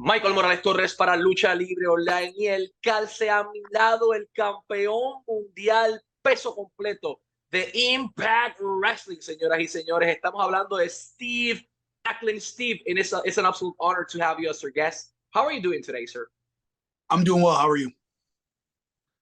[0.00, 5.24] Michael Morales Torres para Lucha Libre Online y el calce a mi lado, el campeón
[5.26, 7.20] mundial peso completo
[7.50, 10.14] de Impact Wrestling, señoras y señores.
[10.14, 11.68] Estamos hablando de Steve
[12.04, 12.40] Macklin.
[12.40, 15.14] Steve, and it's, a, it's an absolute honor to have you as our guest.
[15.30, 16.28] How are you doing today, sir?
[17.10, 17.56] I'm doing well.
[17.56, 17.90] How are you?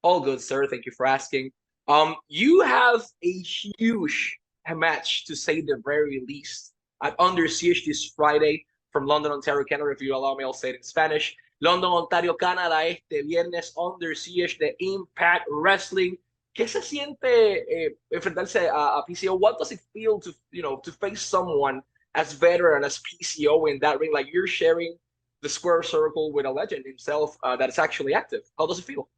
[0.02, 0.66] All good, sir.
[0.66, 1.52] Thank you for asking.
[1.88, 4.38] Um, you have a huge
[4.68, 8.66] match, to say the very least, at Under Siege this Friday
[8.96, 11.36] from London, Ontario, Canada, if you allow me, I'll say it in Spanish.
[11.60, 16.16] London, Ontario, Canada, este viernes Under Siege de Impact Wrestling.
[16.56, 17.26] ¿Qué se siente
[17.68, 19.38] eh, enfrentarse a, a, PCO?
[19.38, 21.82] What does it feel to, you know, to face someone
[22.14, 24.14] as veteran as PCO in that ring?
[24.14, 24.96] Like you're sharing
[25.42, 28.44] the square circle with a legend himself uh, that is actually active.
[28.58, 29.10] How does it feel?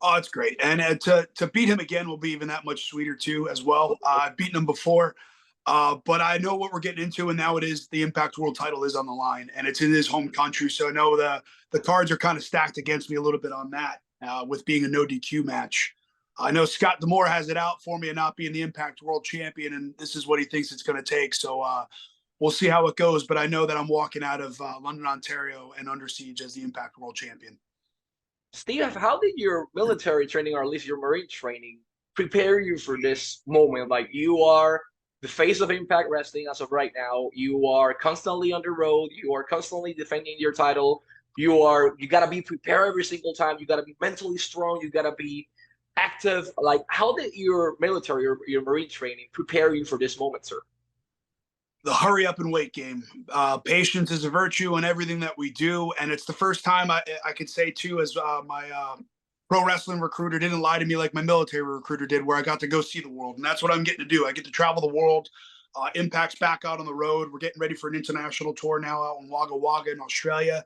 [0.00, 2.84] Oh, it's great, and uh, to to beat him again will be even that much
[2.84, 3.98] sweeter too, as well.
[4.04, 5.16] Uh, I've beaten him before.
[5.66, 8.56] Uh, but I know what we're getting into, and now it is the Impact World
[8.56, 10.68] Title is on the line, and it's in his home country.
[10.68, 13.52] So I know the the cards are kind of stacked against me a little bit
[13.52, 15.94] on that, uh, with being a no DQ match.
[16.38, 19.24] I know Scott D'Amore has it out for me and not being the Impact World
[19.24, 21.34] Champion, and this is what he thinks it's going to take.
[21.34, 21.84] So uh,
[22.40, 23.24] we'll see how it goes.
[23.26, 26.54] But I know that I'm walking out of uh, London, Ontario, and under siege as
[26.54, 27.58] the Impact World Champion.
[28.52, 31.80] Steve, how did your military training, or at least your Marine training,
[32.14, 33.88] prepare you for this moment?
[33.88, 34.80] Like you are
[35.22, 37.30] the face of Impact Wrestling as of right now.
[37.32, 39.10] You are constantly on the road.
[39.12, 41.04] You are constantly defending your title.
[41.38, 43.56] You are you gotta be prepared every single time.
[43.58, 44.80] You gotta be mentally strong.
[44.82, 45.48] You gotta be
[45.96, 46.50] active.
[46.58, 50.60] Like, how did your military or your Marine training prepare you for this moment, sir?
[51.84, 53.04] The hurry up and wait game.
[53.28, 56.90] Uh, patience is a virtue in everything that we do, and it's the first time
[56.90, 58.96] I I could say too, as uh, my uh,
[59.52, 62.58] pro wrestling recruiter didn't lie to me like my military recruiter did, where I got
[62.60, 63.36] to go see the world.
[63.36, 64.24] And that's what I'm getting to do.
[64.24, 65.28] I get to travel the world.
[65.76, 67.30] Uh, Impact's back out on the road.
[67.30, 70.64] We're getting ready for an international tour now out in Wagga Wagga in Australia.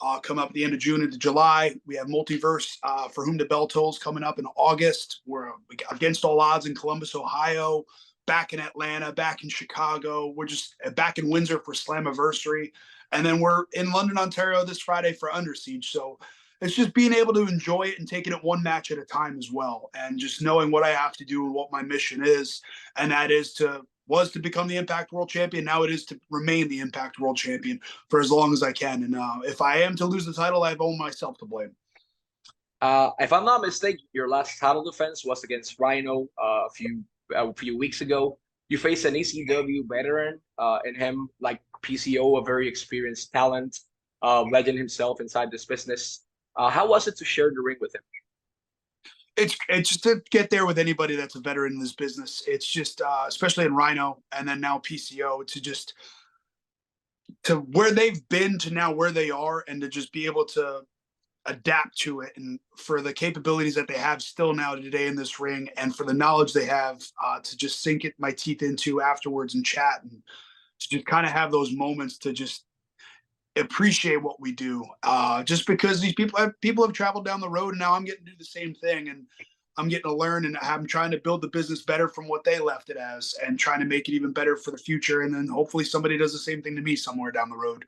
[0.00, 1.74] Uh, come up at the end of June into July.
[1.86, 5.22] We have Multiverse uh, for Whom the Bell Tolls coming up in August.
[5.26, 5.50] We're
[5.90, 7.84] against all odds in Columbus, Ohio,
[8.28, 10.28] back in Atlanta, back in Chicago.
[10.28, 12.70] We're just uh, back in Windsor for Slammiversary.
[13.10, 15.90] And then we're in London, Ontario this Friday for Under Siege.
[15.90, 16.20] So
[16.60, 19.38] it's just being able to enjoy it and taking it one match at a time
[19.38, 22.60] as well and just knowing what i have to do and what my mission is
[22.96, 25.64] and that is to was to become the impact world champion.
[25.64, 29.04] Now it is to remain the impact world champion for as long as i can
[29.04, 31.74] and uh, if i am to lose the title i've owned myself to blame.
[32.82, 37.02] Uh, if i'm not mistaken your last title defense was against rhino uh, a few
[37.34, 38.36] a few weeks ago.
[38.68, 43.78] You faced an ecw veteran uh, and him like pco a very experienced talent
[44.22, 46.22] uh, legend himself inside this business
[46.56, 48.02] uh, how was it to share the ring with him?
[49.36, 52.42] It's it's just to get there with anybody that's a veteran in this business.
[52.46, 55.94] It's just uh, especially in Rhino and then now PCO to just
[57.44, 60.82] to where they've been to now where they are and to just be able to
[61.46, 65.40] adapt to it and for the capabilities that they have still now today in this
[65.40, 69.00] ring and for the knowledge they have uh, to just sink it my teeth into
[69.00, 70.22] afterwards and chat and
[70.78, 72.64] to just kind of have those moments to just
[73.56, 77.48] appreciate what we do uh, just because these people have people have traveled down the
[77.48, 79.26] road and now i'm getting to do the same thing and
[79.76, 82.58] i'm getting to learn and i'm trying to build the business better from what they
[82.60, 85.22] left it as and trying to make it even better for the future.
[85.22, 87.84] And then hopefully somebody does the same thing to me somewhere down the road.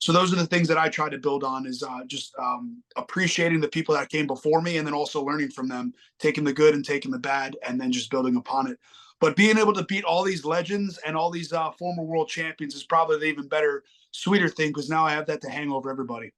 [0.00, 2.82] So those are the things that i try to build on is uh, just um,
[2.96, 6.52] appreciating the people that came before me and then also learning from them taking the
[6.52, 8.78] good and taking the bad and then just building upon it.
[9.20, 12.74] But being able to beat all these legends and all these uh, former world champions
[12.74, 15.90] is probably the even better sweeter thing because now I have that to hang over
[15.90, 16.32] everybody.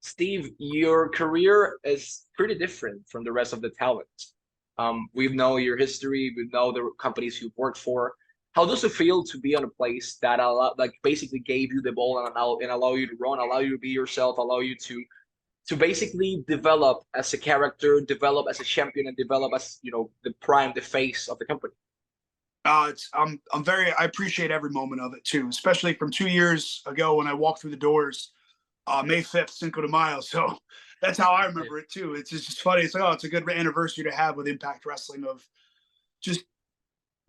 [0.00, 4.08] Steve, your career is pretty different from the rest of the talent.
[4.78, 8.14] Um, we know your history, we know the companies you've worked for.
[8.52, 11.82] How does it feel to be on a place that allow, like basically gave you
[11.82, 14.60] the ball and allow and allow you to run, allow you to be yourself, allow
[14.60, 15.04] you to
[15.68, 20.10] to basically develop as a character, develop as a champion, and develop as you know
[20.24, 21.74] the prime, the face of the company?
[22.64, 26.28] Uh, it's I'm I'm very I appreciate every moment of it too, especially from two
[26.28, 28.32] years ago when I walked through the doors,
[28.86, 30.20] uh, May fifth, Cinco de Mayo.
[30.30, 30.58] So
[31.00, 32.12] that's how I remember it too.
[32.14, 32.82] It's just funny.
[32.82, 35.42] It's like oh, it's a good anniversary to have with Impact Wrestling of
[36.20, 36.40] just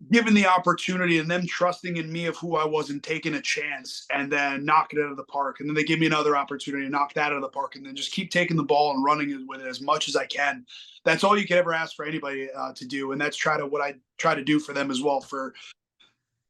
[0.10, 3.42] given the opportunity and them trusting in me of who I was and taking a
[3.42, 5.60] chance and then knock it out of the park.
[5.60, 7.86] And then they give me another opportunity to knock that out of the park and
[7.86, 10.66] then just keep taking the ball and running with it as much as I can.
[11.06, 13.12] That's all you can ever ask for anybody uh, to do.
[13.12, 15.54] And that's try to what I try to do for them as well for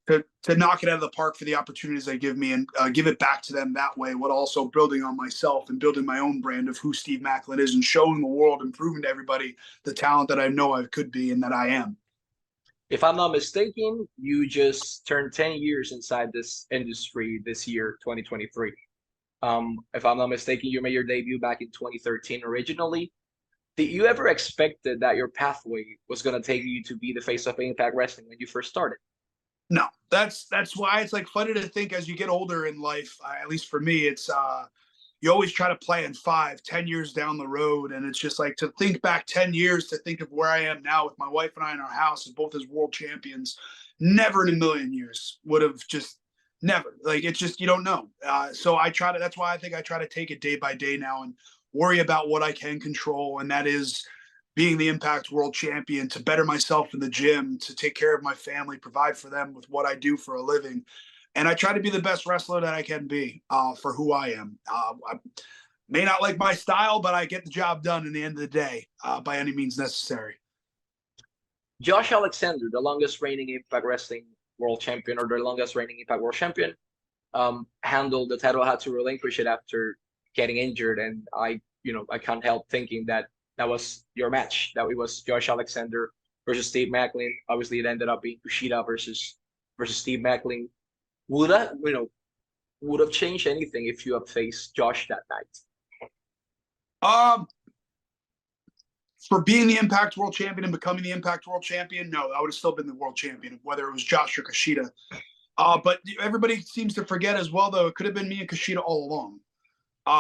[0.07, 2.67] to, to knock it out of the park for the opportunities they give me and
[2.79, 6.05] uh, give it back to them that way, What also building on myself and building
[6.05, 9.09] my own brand of who Steve Maclin is and showing the world and proving to
[9.09, 11.97] everybody the talent that I know I could be and that I am
[12.91, 18.73] if I'm not mistaken, you just turned 10 years inside this industry this year, 2023.
[19.41, 23.11] Um, if I'm not mistaken, you made your debut back in 2013 originally.
[23.77, 27.47] Did you ever expected that your pathway was gonna take you to be the face
[27.47, 28.97] of Impact Wrestling when you first started?
[29.69, 33.17] No, that's that's why it's like funny to think as you get older in life.
[33.23, 34.65] Uh, at least for me, it's uh,
[35.21, 38.55] you always try to plan five, ten years down the road, and it's just like
[38.57, 41.51] to think back ten years to think of where I am now with my wife
[41.55, 43.57] and I in our house, and both as world champions.
[43.99, 46.17] Never in a million years would have just
[46.63, 48.09] never like it's just you don't know.
[48.25, 49.19] Uh, so I try to.
[49.19, 51.35] That's why I think I try to take it day by day now and
[51.73, 54.05] worry about what I can control, and that is
[54.55, 58.21] being the Impact World Champion, to better myself in the gym, to take care of
[58.21, 60.83] my family, provide for them with what I do for a living.
[61.35, 64.11] And I try to be the best wrestler that I can be uh, for who
[64.11, 64.57] I am.
[64.69, 65.19] Uh, I
[65.89, 68.41] may not like my style, but I get the job done in the end of
[68.41, 70.35] the day uh, by any means necessary.
[71.81, 74.25] Josh Alexander, the longest reigning Impact Wrestling
[74.59, 76.75] World Champion or the longest reigning Impact World Champion,
[77.33, 79.97] um, handled the title, had to relinquish it after
[80.35, 80.99] getting injured.
[80.99, 83.25] And I, you know, I can't help thinking that
[83.57, 84.73] that was your match.
[84.75, 86.11] That it was Josh Alexander
[86.45, 87.31] versus Steve Maclin.
[87.49, 89.37] Obviously, it ended up being Kushida versus
[89.77, 90.67] versus Steve Maclin.
[91.31, 92.09] Would that you know
[92.81, 96.09] would have changed anything if you had faced Josh that night?
[97.01, 97.47] Um,
[99.29, 102.49] for being the Impact World Champion and becoming the Impact World Champion, no, I would
[102.49, 104.89] have still been the World Champion, whether it was Josh or Kushida.
[105.57, 108.49] Uh, but everybody seems to forget as well, though, it could have been me and
[108.49, 109.39] Kushida all along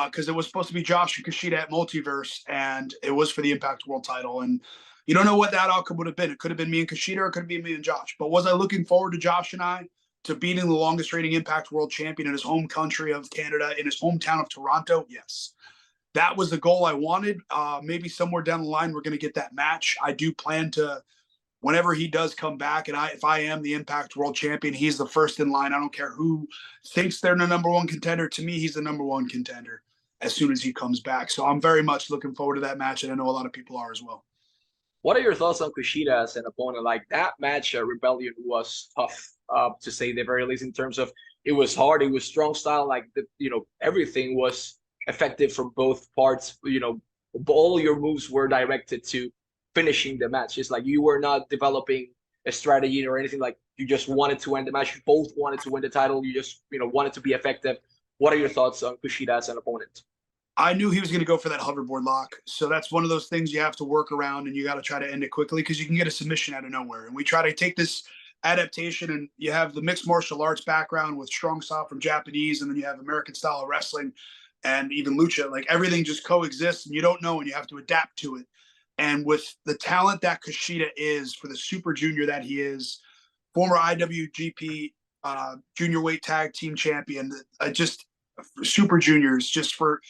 [0.09, 3.31] because uh, it was supposed to be Josh and Kushida at Multiverse, and it was
[3.31, 4.41] for the Impact World title.
[4.41, 4.61] And
[5.07, 6.31] you don't know what that outcome would have been.
[6.31, 8.15] It could have been me and Kushida, or it could have been me and Josh.
[8.17, 9.89] But was I looking forward to Josh and I
[10.23, 13.85] to beating the longest reigning Impact World Champion in his home country of Canada, in
[13.85, 15.05] his hometown of Toronto?
[15.09, 15.53] Yes.
[16.13, 17.39] That was the goal I wanted.
[17.49, 19.95] Uh, maybe somewhere down the line, we're going to get that match.
[20.03, 21.01] I do plan to
[21.61, 24.97] whenever he does come back, and I if I am the Impact World Champion, he's
[24.97, 25.73] the first in line.
[25.73, 26.47] I don't care who
[26.87, 28.27] thinks they're the number one contender.
[28.27, 29.83] To me, he's the number one contender
[30.19, 31.31] as soon as he comes back.
[31.31, 33.53] So I'm very much looking forward to that match, and I know a lot of
[33.53, 34.25] people are as well.
[35.03, 36.83] What are your thoughts on Kushida as an opponent?
[36.83, 40.63] Like that match, uh, Rebellion was tough, uh, to say the very least.
[40.63, 41.11] In terms of
[41.43, 42.87] it was hard, it was strong style.
[42.87, 46.57] Like the, you know, everything was effective from both parts.
[46.63, 47.01] You know,
[47.47, 49.31] all your moves were directed to
[49.73, 50.57] finishing the match.
[50.57, 52.11] It's like you were not developing
[52.45, 53.39] a strategy or anything.
[53.39, 54.95] Like you just wanted to win the match.
[54.95, 56.23] You both wanted to win the title.
[56.23, 57.77] You just you know wanted to be effective.
[58.19, 60.03] What are your thoughts on Kushida as an opponent?
[60.57, 62.35] I knew he was going to go for that hoverboard lock.
[62.45, 64.81] So that's one of those things you have to work around and you got to
[64.81, 67.05] try to end it quickly because you can get a submission out of nowhere.
[67.05, 68.03] And we try to take this
[68.43, 72.69] adaptation and you have the mixed martial arts background with strong style from Japanese and
[72.69, 74.11] then you have American style of wrestling
[74.63, 75.49] and even lucha.
[75.49, 78.45] Like everything just coexists and you don't know and you have to adapt to it.
[78.97, 82.99] And with the talent that Kushida is for the super junior that he is,
[83.53, 84.93] former IWGP
[85.23, 88.05] uh, junior weight tag team champion, uh, just
[88.63, 90.01] super juniors, just for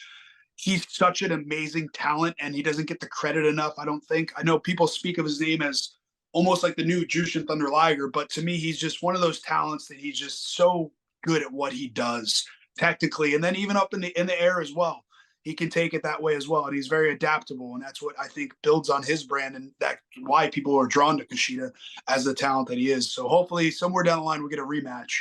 [0.62, 3.74] he's such an amazing talent and he doesn't get the credit enough.
[3.78, 4.32] I don't think.
[4.36, 5.96] I know people speak of his name as
[6.32, 9.40] almost like the new Jushin Thunder Liger, but to me, he's just one of those
[9.40, 10.92] talents that he's just so
[11.24, 12.44] good at what he does
[12.78, 15.04] technically, and then even up in the in the air as well
[15.42, 16.66] he can take it that way as well.
[16.66, 17.74] And he's very adaptable.
[17.74, 21.18] And that's what I think builds on his brand and that why people are drawn
[21.18, 21.72] to Kushida
[22.08, 23.12] as the talent that he is.
[23.12, 25.12] So hopefully somewhere down the line we get a rematch.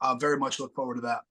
[0.00, 1.22] Uh, very much look forward to that.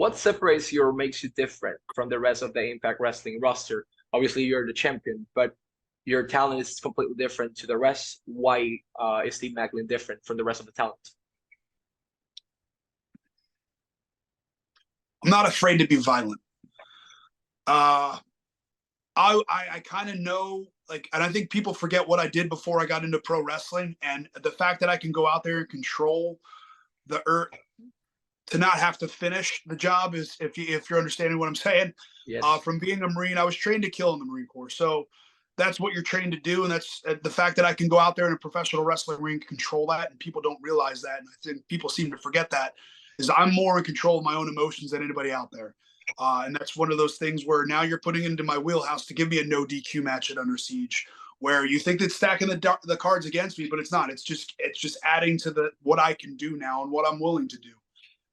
[0.00, 3.84] What separates you or makes you different from the rest of the Impact Wrestling roster?
[4.14, 5.54] Obviously, you're the champion, but
[6.06, 8.22] your talent is completely different to the rest.
[8.24, 10.96] Why uh, is Steve Maclin different from the rest of the talent?
[15.22, 16.40] I'm not afraid to be violent
[17.66, 18.18] uh,
[19.16, 22.48] I I, I kind of know like, and I think people forget what I did
[22.48, 25.58] before I got into pro wrestling, and the fact that I can go out there
[25.58, 26.40] and control
[27.06, 27.50] the earth
[28.50, 31.54] to not have to finish the job is if you if you're understanding what I'm
[31.54, 31.94] saying.
[32.26, 32.42] Yes.
[32.44, 35.08] Uh, from being a Marine, I was trained to kill in the Marine Corps, so
[35.56, 37.98] that's what you're trained to do, and that's uh, the fact that I can go
[37.98, 41.28] out there in a professional wrestling ring, control that, and people don't realize that, and
[41.28, 42.74] I think people seem to forget that.
[43.18, 45.74] Is I'm more in control of my own emotions than anybody out there.
[46.18, 49.14] Uh, and that's one of those things where now you're putting into my wheelhouse to
[49.14, 51.06] give me a no DQ match at Under Siege,
[51.38, 54.10] where you think it's stacking the the cards against me, but it's not.
[54.10, 57.20] It's just it's just adding to the what I can do now and what I'm
[57.20, 57.72] willing to do.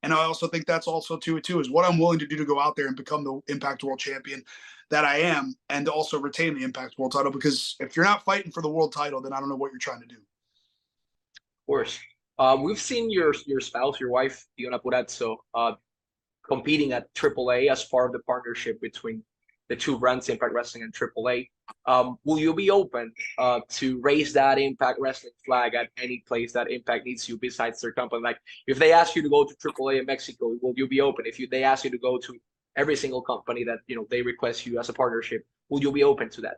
[0.08, 2.38] And I also think that's also to it too is what I'm willing to do
[2.38, 4.42] to go out there and become the Impact World Champion
[4.90, 7.30] that I am, and to also retain the Impact World Title.
[7.30, 9.80] Because if you're not fighting for the world title, then I don't know what you're
[9.80, 10.16] trying to do.
[10.16, 12.00] Of course.
[12.40, 15.74] Uh, we've seen your your spouse, your wife, Deonna Purrazzo, uh,
[16.48, 19.22] competing at AAA as part of the partnership between
[19.70, 21.50] the two brands, Impact Wrestling and AAA.
[21.86, 26.54] Um, will you be open uh, to raise that Impact Wrestling flag at any place
[26.54, 28.22] that Impact needs you besides their company?
[28.22, 31.26] Like, if they ask you to go to AAA in Mexico, will you be open?
[31.26, 32.40] If you, they ask you to go to
[32.78, 35.46] every single company that you know they request you as a partnership.
[35.70, 36.58] Will you be open to that?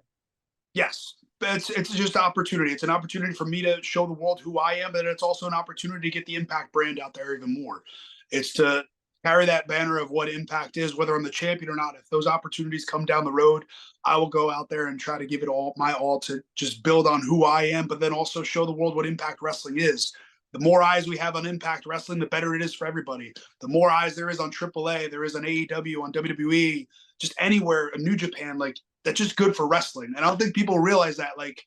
[0.74, 2.72] Yes, it's it's just opportunity.
[2.72, 5.48] It's an opportunity for me to show the world who I am, and it's also
[5.48, 7.84] an opportunity to get the Impact brand out there even more.
[8.32, 8.84] It's to
[9.26, 11.96] carry that banner of what Impact is, whether I'm the champion or not.
[11.96, 13.66] If those opportunities come down the road,
[14.06, 16.84] I will go out there and try to give it all my all to just
[16.84, 20.14] build on who I am, but then also show the world what Impact Wrestling is.
[20.52, 23.34] The more eyes we have on Impact Wrestling, the better it is for everybody.
[23.62, 26.88] The more eyes there is on AAA, there is on AEW, on WWE,
[27.20, 30.14] just anywhere, New Japan, like that's just good for wrestling.
[30.16, 31.38] And I don't think people realize that.
[31.38, 31.64] Like,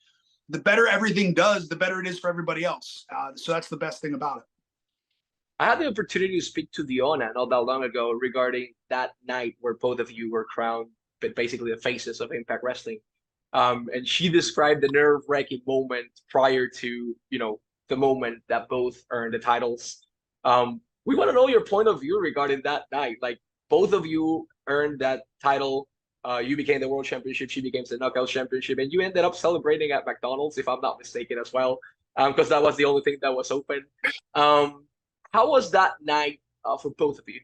[0.49, 3.07] the better everything does, the better it is for everybody else.
[3.15, 4.45] Uh, so that's the best thing about it.
[5.59, 9.55] I had the opportunity to speak to Deonna not that long ago regarding that night
[9.61, 10.89] where both of you were crowned,
[11.21, 12.99] but basically the faces of Impact Wrestling.
[13.53, 18.97] Um, and she described the nerve-wracking moment prior to, you know, the moment that both
[19.11, 20.07] earned the titles.
[20.45, 23.19] Um, we want to know your point of view regarding that night.
[23.21, 25.89] Like both of you earned that title.
[26.25, 27.51] Uh, you became the world championship.
[27.51, 30.99] She became the knockout championship, and you ended up celebrating at McDonald's, if I'm not
[30.99, 31.79] mistaken, as well,
[32.17, 33.85] because um, that was the only thing that was open.
[34.35, 34.85] Um,
[35.33, 37.41] how was that night uh, for both of you?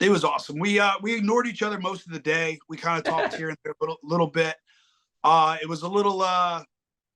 [0.00, 0.58] It was awesome.
[0.58, 2.58] We uh, we ignored each other most of the day.
[2.68, 4.56] We kind of talked here and there a little, little bit.
[5.22, 6.62] Uh, it was a little uh,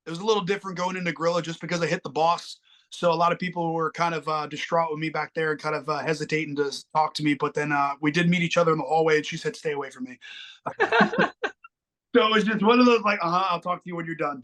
[0.05, 2.57] it was a little different going into Gorilla just because I hit the boss.
[2.91, 5.59] So a lot of people were kind of uh, distraught with me back there and
[5.59, 7.35] kind of uh, hesitating to talk to me.
[7.35, 9.73] But then uh, we did meet each other in the hallway, and she said, "Stay
[9.73, 10.17] away from me."
[10.79, 14.05] so it was just one of those like, "Uh huh, I'll talk to you when
[14.05, 14.41] you're done."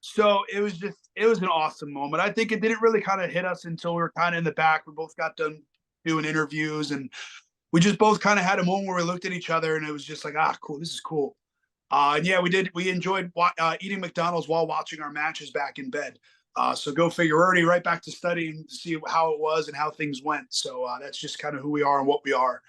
[0.00, 2.22] So it was just it was an awesome moment.
[2.22, 4.44] I think it didn't really kind of hit us until we were kind of in
[4.44, 4.86] the back.
[4.86, 5.62] We both got done
[6.04, 7.10] doing interviews, and
[7.72, 9.86] we just both kind of had a moment where we looked at each other, and
[9.86, 11.36] it was just like, "Ah, cool, this is cool."
[11.90, 12.70] Uh, and yeah, we did.
[12.74, 16.18] We enjoyed uh, eating McDonald's while watching our matches back in bed.
[16.56, 17.36] Uh, so go figure.
[17.36, 20.46] Already right back to studying to see how it was and how things went.
[20.50, 22.62] So uh, that's just kind of who we are and what we are,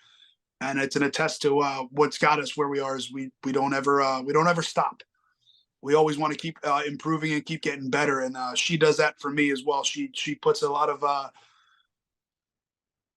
[0.62, 2.98] and it's an attest to uh, what's got us where we are.
[2.98, 5.04] Is we we don't ever uh, we don't ever stop.
[5.82, 8.98] We always want to keep uh, improving and keep getting better, and uh, she does
[8.98, 9.84] that for me as well.
[9.84, 11.30] She she puts a lot of uh,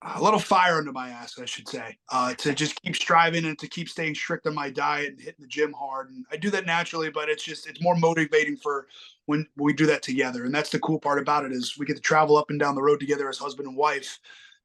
[0.02, 3.58] a little fire under my ass, I should say, uh, to just keep striving and
[3.58, 6.10] to keep staying strict on my diet and hitting the gym hard.
[6.10, 8.86] And I do that naturally, but it's just it's more motivating for
[9.26, 10.44] when we do that together.
[10.44, 12.74] And that's the cool part about it is we get to travel up and down
[12.74, 14.18] the road together as husband and wife,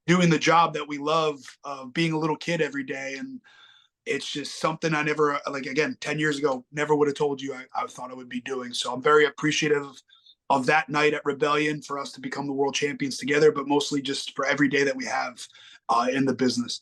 [0.08, 3.16] doing the job that we love, uh, being a little kid every day.
[3.20, 3.42] And
[4.06, 5.66] it's just something I never like.
[5.66, 8.42] Again, ten years ago, never would have told you I, I thought I would be
[8.42, 8.74] doing.
[8.74, 9.88] So I'm very appreciative
[10.50, 14.02] of that night at Rebellion for us to become the world champions together, but mostly
[14.02, 15.46] just for every day that we have
[15.90, 16.82] uh, in the business.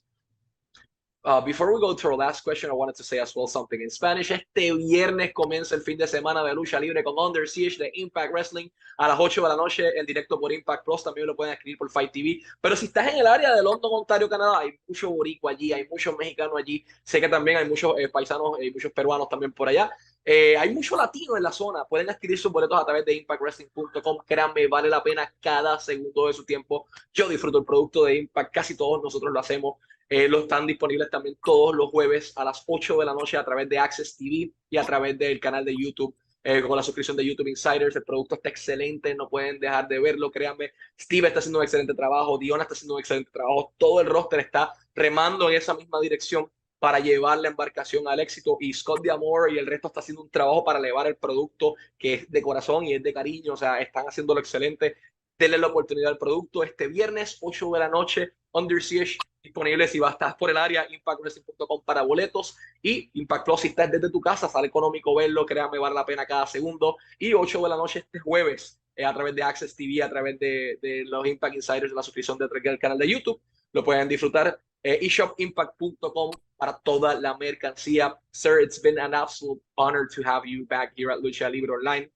[1.26, 3.80] Uh, before we go to our last question, I wanted to say as well something
[3.80, 4.30] in Spanish.
[4.30, 8.34] Este viernes comienza el fin de semana de lucha libre con Under Siege de Impact
[8.34, 11.02] Wrestling a las 8 de la noche en directo por Impact Plus.
[11.02, 12.42] También lo pueden escribir por Fight TV.
[12.60, 15.88] Pero si estás en el área de London, Ontario, Canadá, hay mucho boricua allí, hay
[15.88, 16.84] muchos mexicanos allí.
[17.04, 19.92] Sé que también hay muchos eh, paisanos y eh, muchos peruanos también por allá.
[20.26, 21.86] Eh, hay mucho latino en la zona.
[21.86, 24.18] Pueden adquirir sus boletos a través de impactwrestling.com.
[24.28, 26.88] Créanme, vale la pena cada segundo de su tiempo.
[27.14, 28.54] Yo disfruto el producto de Impact.
[28.54, 29.78] Casi todos nosotros lo hacemos.
[30.16, 33.44] Eh, lo están disponibles también todos los jueves a las 8 de la noche a
[33.44, 36.16] través de Access TV y a través del canal de YouTube.
[36.44, 40.00] Eh, con la suscripción de YouTube Insiders, el producto está excelente, no pueden dejar de
[40.00, 40.74] verlo, créanme.
[41.02, 44.42] Steve está haciendo un excelente trabajo, Diona está haciendo un excelente trabajo, todo el roster
[44.42, 49.54] está remando en esa misma dirección para llevar la embarcación al éxito y Scott D'Amore
[49.54, 52.86] y el resto está haciendo un trabajo para elevar el producto que es de corazón
[52.86, 54.96] y es de cariño, o sea, están haciéndolo excelente.
[55.40, 60.00] Denle la oportunidad al producto este viernes 8 de la noche, Under Siege, disponible si
[60.00, 64.22] vas a estar por el área, impactwrestling.com para boletos y Impact si estás desde tu
[64.22, 66.98] casa, sale económico verlo, créanme, vale la pena cada segundo.
[67.20, 70.40] Y 8 de la noche este jueves eh, a través de Access TV, a través
[70.40, 73.42] de, de los Impact Insiders, de la suscripción del canal de YouTube,
[73.74, 78.16] lo pueden disfrutar eh, eShopImpact.com para toda la mercancía.
[78.32, 82.10] Sir, it's been an absolute honor to have you back here at Lucha Libre Online.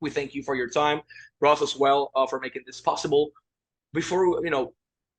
[0.00, 1.00] We thank you for your time,
[1.40, 3.30] Ross as well, uh, for making this possible.
[3.92, 4.74] Before you know,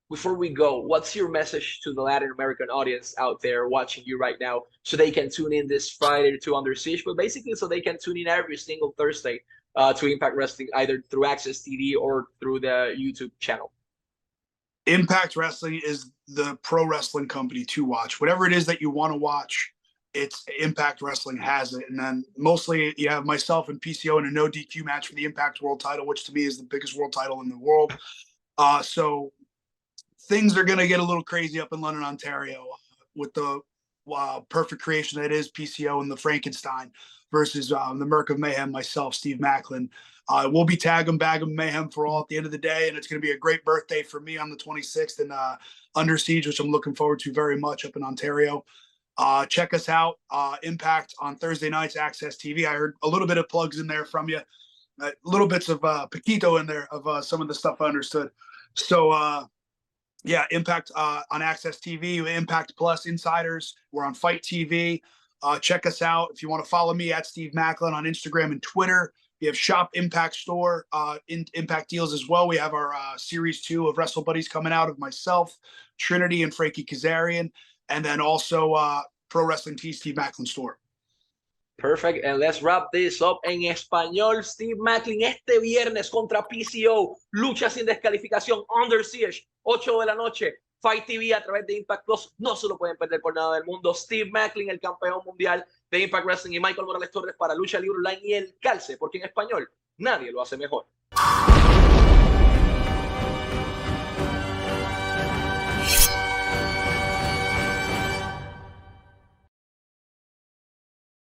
[0.08, 4.18] before we go, what's your message to the Latin American audience out there watching you
[4.18, 7.66] right now, so they can tune in this Friday to Under Siege, but basically so
[7.66, 9.40] they can tune in every single Thursday
[9.74, 13.72] uh, to Impact Wrestling, either through AXS TV or through the YouTube channel.
[14.86, 18.20] Impact Wrestling is the pro wrestling company to watch.
[18.20, 19.72] Whatever it is that you want to watch,
[20.14, 21.84] it's Impact Wrestling has it.
[21.88, 25.24] And then mostly you have myself and PCO in a no DQ match for the
[25.24, 27.92] Impact World title, which to me is the biggest world title in the world.
[28.58, 29.32] Uh, so
[30.26, 32.76] things are going to get a little crazy up in London, Ontario uh,
[33.14, 33.60] with the
[34.14, 36.90] uh, perfect creation that is PCO and the Frankenstein
[37.32, 39.88] versus um, the Merc of Mayhem, myself, Steve Maclin.
[40.28, 42.88] Uh, we'll be tagging Bag of Mayhem for all at the end of the day,
[42.88, 45.56] and it's going to be a great birthday for me on the 26th and uh,
[45.94, 48.64] Under Siege, which I'm looking forward to very much up in Ontario.
[49.18, 52.66] Uh, check us out, uh, Impact on Thursday nights, AXS TV.
[52.66, 54.40] I heard a little bit of plugs in there from you,
[55.00, 57.86] uh, little bits of uh, Paquito in there of uh, some of the stuff I
[57.86, 58.30] understood.
[58.74, 59.48] So,
[60.24, 63.76] yeah, Impact uh, on AXS TV, Impact Plus Insiders.
[63.92, 65.00] We're on Fight TV.
[65.42, 68.52] Uh, check us out if you want to follow me at Steve Maclin on Instagram
[68.52, 69.12] and Twitter.
[69.40, 72.48] We have Shop Impact Store uh, in Impact deals as well.
[72.48, 75.58] We have our uh, series two of Wrestle Buddies coming out of myself,
[75.98, 77.50] Trinity, and Frankie Kazarian,
[77.90, 80.78] and then also uh, Pro Wrestling T Steve Maclin Store.
[81.78, 82.24] Perfect.
[82.24, 84.42] And let's wrap this up en español.
[84.42, 87.14] Steve Maclin este viernes contra PCO.
[87.34, 88.64] Lucha sin descalificación.
[88.74, 89.46] Under Siege.
[89.68, 90.60] 8 de la noche.
[90.80, 92.34] Fight TV a través de Impact Plus.
[92.38, 93.92] No se lo pueden perder por nada del mundo.
[93.94, 96.52] Steve Macklin, el campeón mundial de Impact Wrestling.
[96.52, 98.96] Y Michael Morales Torres para Lucha Libre Online y el Calce.
[98.96, 100.86] Porque en español nadie lo hace mejor.